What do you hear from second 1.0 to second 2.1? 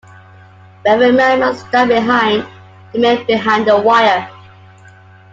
man must stand